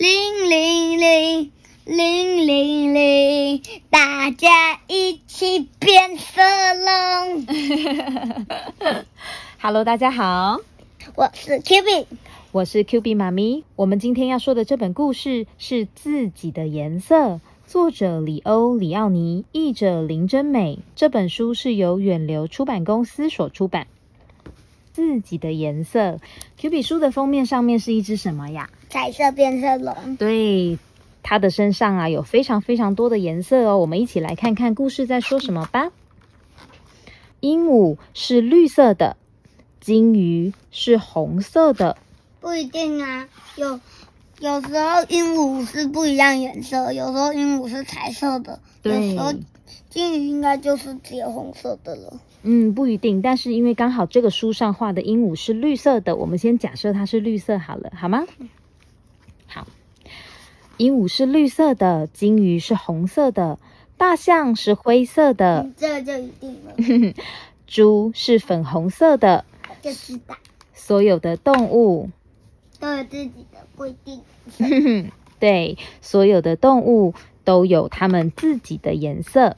[0.00, 1.52] 铃铃铃，
[1.84, 6.40] 铃铃铃，大家一起变色
[6.72, 7.44] 龙。
[9.60, 10.56] Hello，大家好，
[11.16, 12.06] 我是 Q B，
[12.50, 13.62] 我是 Q B 妈咪。
[13.76, 17.32] 我们今天要说的这本故事是《自己的颜色》，
[17.66, 20.78] 作者里欧·里奥尼，译者林真美。
[20.96, 23.86] 这本书是由远流出版公司所出版。
[24.94, 26.20] 自己的颜色
[26.56, 28.70] ，Q B 书的封面上面是一只什么呀？
[28.90, 30.16] 彩色变色龙。
[30.16, 30.78] 对，
[31.22, 33.78] 它的身上啊有非常非常多的颜色哦。
[33.78, 35.90] 我们一起来看看故事在说什么吧。
[37.40, 39.16] 鹦鹉是绿色的，
[39.80, 41.96] 金鱼是红色的。
[42.40, 43.80] 不一定啊，有
[44.40, 49.32] 有时候鹦鹉是不一样颜色，有时候鹦鹉是彩色的，有对时候
[49.88, 52.20] 金鱼应该就是只有红色的了。
[52.42, 58.24] 嗯，不一定，但是因为刚好这个书上画的鹦鹉是绿色的，我们先假设它是绿色好了，好吗？
[60.80, 63.58] 好，鹦鹉是绿色的，金鱼是红色的，
[63.98, 67.14] 大象是灰色的，嗯，这个就一定了，
[67.68, 69.44] 猪是粉红色的。
[69.82, 70.36] 就知道
[70.72, 72.08] 所有的动物，
[72.78, 74.22] 都有自己的规定。
[75.38, 77.12] 对，所有的动物
[77.44, 79.56] 都有它们自己的颜色，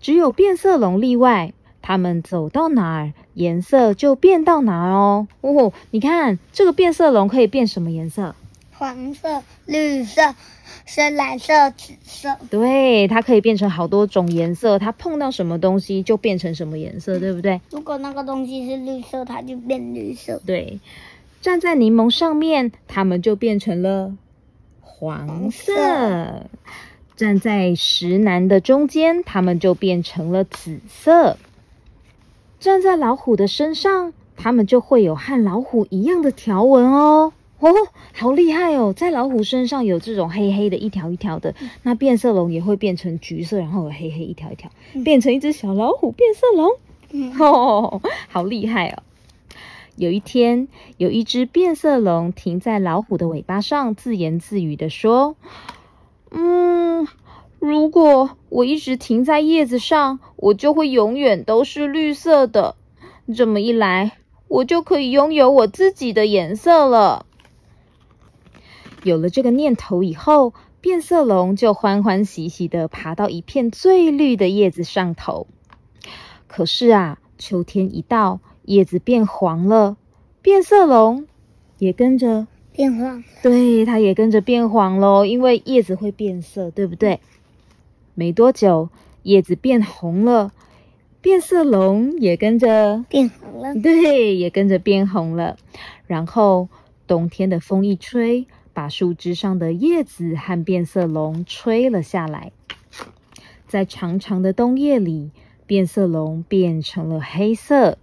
[0.00, 1.52] 只有变色龙例外。
[1.80, 5.26] 它们走到哪儿，颜色就变到哪儿哦。
[5.40, 8.34] 哦，你看这个变色龙可以变什么颜色？
[8.78, 10.36] 黄色、绿色、
[10.86, 12.36] 深蓝色、紫色。
[12.48, 14.78] 对，它可以变成好多种颜色。
[14.78, 17.60] 它碰到什么东西就变成什么颜色，对不对？
[17.72, 20.40] 如果那个东西是绿色，它就变绿色。
[20.46, 20.78] 对，
[21.42, 24.14] 站在柠檬上面，它们就变成了
[24.80, 26.44] 黄色；黄
[27.16, 31.36] 站在石楠的中间，它们就变成了紫色；
[32.60, 37.32] 站在老虎的身上，它们就会有和老虎一样的条纹哦。
[37.60, 37.72] 哦，
[38.14, 38.92] 好厉害哦！
[38.92, 44.70] 在老虎身上有这种黑黑的一条一条的，那变色龙也会变成橘色，然后有黑黑一条一条，
[45.04, 46.70] 变成一只小老虎变色龙。
[47.10, 49.02] 嗯，哦，好厉害哦！
[49.96, 55.34] 有一天，有一只变色龙停在老虎的尾巴上，自言自语的说
[56.30, 57.08] ：“嗯，
[57.58, 62.76] 如果我一直停在叶子上，我就会永远都是绿色的。
[63.34, 64.12] 这么一来，
[64.46, 67.26] 我就可以拥有我自己的颜色了。”
[69.04, 75.46] 有了这个念头以后，变色龙就欢欢喜喜的爬到一片最绿的叶子上头。
[76.46, 79.96] 可是啊，秋天一到，叶子变黄了，
[80.42, 81.26] 变色龙
[81.78, 83.22] 也跟着，变黄。
[83.42, 87.20] 对，它也跟着变黄喽，因为叶子会变色，对不对？
[88.14, 88.88] 没多久，
[89.22, 90.52] 叶子变红了，
[91.20, 93.74] 变色龙也跟着，变红了。
[93.80, 95.56] 对，也跟着变红了。
[96.06, 96.68] 然后
[97.06, 98.46] 冬天的风一吹，
[98.78, 102.52] 把树枝上的叶子和变色龙吹了下来。
[103.66, 105.32] 在长长的冬夜里，
[105.66, 107.98] 变色龙变成了黑色。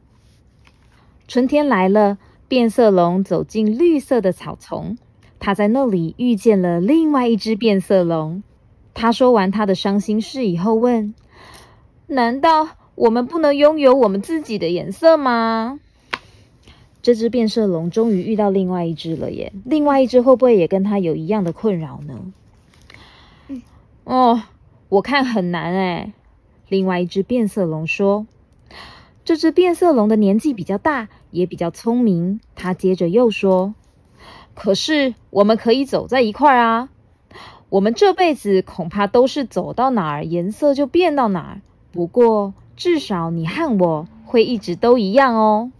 [1.29, 2.17] 春天来了，
[2.49, 4.97] 变色龙走进绿色的草丛，
[5.39, 8.43] 它在那里遇见了另外一只变色龙。
[8.93, 11.15] 他说完他的伤心事以后，问
[12.07, 15.79] ：“难道我们不能拥有我们自己的颜色吗？”
[17.05, 19.53] 这只变色龙终于遇到另外一只了耶！
[19.63, 22.33] 另外一只会不会也跟它有一样的困扰呢？
[24.05, 24.41] 哦，
[24.89, 26.13] 我看很难哎。
[26.67, 28.25] 另外一只变色龙说
[29.23, 33.75] ：“这只变色龙的年纪比较大，也比较聪明。”它接着又说
[34.55, 36.89] ：“可是我们可以走在一块儿啊！
[37.69, 41.61] 我们这辈子恐怕都是走到哪儿颜色就变到哪儿。
[41.91, 45.71] 不过至少你和我会一直都一样哦。”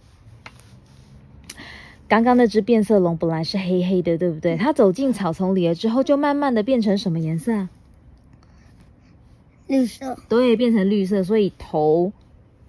[2.08, 4.56] 刚刚那只变色龙本来是黑黑的，对不对？
[4.56, 7.70] 它走进草丛里了之后，就慢慢的变成什么颜色啊？
[9.66, 10.16] 绿色。
[10.28, 12.12] 对，变成绿色，所以头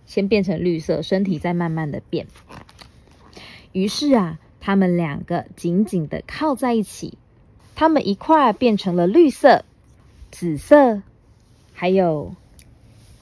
[0.07, 2.25] 先变成绿色，身体再慢慢的变。
[3.73, 7.17] 于是啊，他们两个紧紧的靠在一起，
[7.75, 9.63] 他们一块变成了绿色、
[10.31, 11.03] 紫色，
[11.73, 12.33] 还有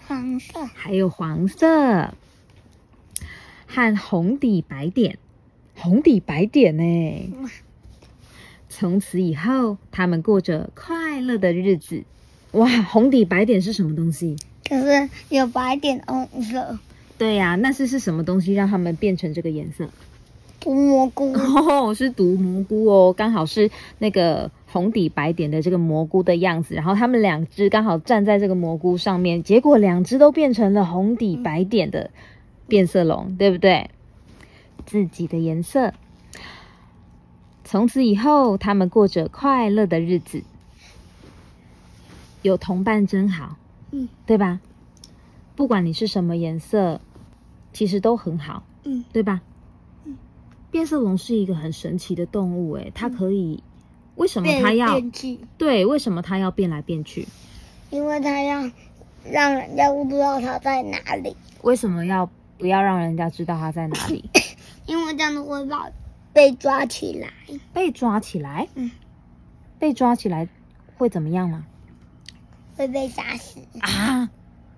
[0.08, 0.64] 黄色。
[0.74, 2.14] 还有黄色
[3.68, 5.18] 和红底白点，
[5.76, 7.34] 红底白点呢。
[8.70, 12.04] 从此以后，他们过着快乐的日子。
[12.52, 14.36] 哇，红底白点是什么东西？
[14.68, 16.78] 可是有白点红色。
[17.18, 19.90] 对呀、那是是什么东西让他们变成这个颜色？
[20.60, 21.32] 毒蘑菇。
[21.34, 23.70] 哦，是毒蘑菇哦，刚好是
[24.00, 26.76] 那个红底白点的这个蘑菇的样子。
[26.76, 32.10] 然后他们两只刚好站在这个蘑菇上面，结果两只都变成了红底白点的
[32.68, 33.90] 变色龙，对不对？
[34.86, 35.94] 自己的颜色。
[37.64, 40.44] 从此以后，他们过着快乐的日子。
[42.42, 43.58] 有同伴真好，
[43.92, 44.60] 嗯对吧？
[45.56, 47.02] 不管你是什么颜色，
[47.74, 49.42] 其实都很好，嗯对吧？
[50.70, 53.64] 变色龙是一个很神奇的动物，诶，它可以，
[54.16, 54.94] 为什么它要？
[54.94, 57.28] 变去，对，为什么它要变来变去？
[57.90, 58.70] 因为它要
[59.24, 62.30] 让人家不知道它在哪里，为什么要
[62.60, 64.30] 不要让人家知道它在哪里？
[64.86, 65.90] 因为这样子会把
[66.34, 67.30] 被抓起来。
[67.74, 68.92] 被抓起来，嗯，
[69.80, 70.48] 被抓起来
[70.98, 71.66] 会怎么样吗？
[72.76, 73.60] 会被杀死。
[73.80, 74.30] 啊，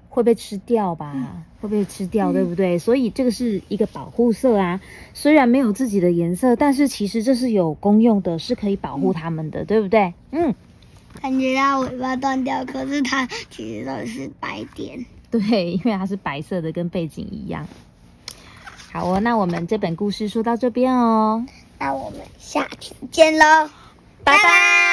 [0.09, 1.43] 会被吃掉吧？
[1.59, 2.77] 会被吃掉，对不对？
[2.77, 4.79] 所以这个是一个保护色啊。
[5.13, 10.13] 虽然没有自己的颜色，但是其实这是有功用的，是可以保护它们的，对不对？
[10.31, 10.53] 嗯，
[11.21, 15.03] 感觉它尾巴断掉，可是它其实都是白点。
[15.31, 17.67] 对，因为它是白色的，跟背景一样。
[18.97, 21.45] 好哦，那我们这本故事说到这边哦。
[21.77, 23.69] 那我们下期见喽，
[24.23, 24.86] 拜拜。